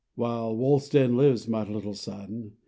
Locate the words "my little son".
1.47-2.53